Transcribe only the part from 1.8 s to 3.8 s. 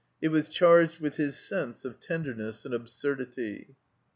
of tenderness and absurdity.